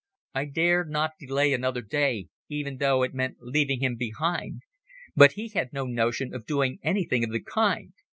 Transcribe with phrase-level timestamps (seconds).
[0.33, 4.63] I dared not delay another day, even though it meant leaving him behind.
[5.15, 7.93] But he had no notion of doing anything of the kind.